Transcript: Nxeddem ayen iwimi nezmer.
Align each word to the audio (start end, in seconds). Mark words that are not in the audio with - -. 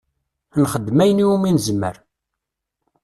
Nxeddem 0.61 0.99
ayen 1.03 1.23
iwimi 1.23 1.51
nezmer. 1.51 1.95